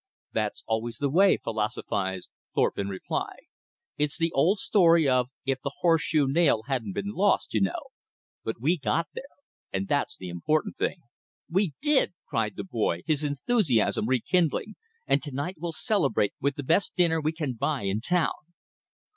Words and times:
"That's 0.33 0.63
always 0.65 0.97
the 0.97 1.11
way," 1.11 1.37
philosophized 1.37 2.31
Thorpe 2.55 2.79
in 2.79 2.89
reply. 2.89 3.35
"It's 3.99 4.17
the 4.17 4.31
old 4.31 4.57
story 4.57 5.07
of 5.07 5.29
'if 5.45 5.59
the 5.63 5.73
horse 5.81 6.01
shoe 6.01 6.27
nail 6.27 6.63
hadn't 6.63 6.93
been 6.93 7.09
lost,' 7.11 7.53
you 7.53 7.61
know. 7.61 7.83
But 8.43 8.59
we 8.59 8.79
got 8.79 9.09
there; 9.13 9.29
and 9.71 9.87
that's 9.87 10.17
the 10.17 10.29
important 10.29 10.77
thing." 10.77 11.03
"We 11.47 11.75
did!" 11.83 12.13
cried 12.27 12.55
the 12.55 12.63
boy, 12.63 13.03
his 13.05 13.23
enthusiasm 13.23 14.07
rekindling, 14.09 14.73
"and 15.05 15.21
to 15.21 15.31
night 15.31 15.57
we'll 15.59 15.71
celebrate 15.71 16.33
with 16.41 16.55
the 16.55 16.63
best 16.63 16.95
dinner 16.95 17.21
we 17.21 17.31
ran 17.39 17.53
buy 17.53 17.83
in 17.83 18.01
town!" 18.01 18.33